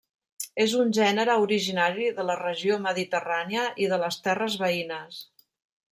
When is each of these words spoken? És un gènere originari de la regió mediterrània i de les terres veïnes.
És 0.63 0.71
un 0.83 0.87
gènere 0.97 1.35
originari 1.43 2.09
de 2.21 2.25
la 2.29 2.37
regió 2.41 2.79
mediterrània 2.87 3.69
i 3.85 3.91
de 3.93 4.03
les 4.05 4.19
terres 4.29 4.57
veïnes. 4.65 5.25